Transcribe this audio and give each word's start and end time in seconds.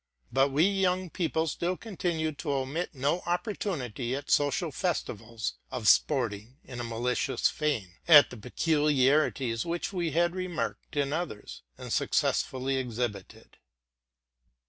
But 0.33 0.49
we 0.49 0.63
young 0.67 1.11
people 1.11 1.45
still 1.45 1.77
continued 1.77 2.39
to 2.39 2.51
omit 2.51 2.95
no 2.95 3.19
opportunity 3.27 4.15
at 4.15 4.31
social 4.31 4.71
festi 4.71 5.15
vals, 5.15 5.53
of 5.69 5.87
sporting, 5.87 6.57
in 6.63 6.79
a 6.79 6.83
malicious 6.83 7.51
vein, 7.51 7.97
at 8.07 8.31
the 8.31 8.37
peculiarities 8.37 9.63
which 9.63 9.93
we 9.93 10.09
had 10.09 10.33
remarked 10.35 10.97
in 10.97 11.13
others, 11.13 11.61
and 11.77 11.93
successfully 11.93 12.77
exhibited. 12.77 13.57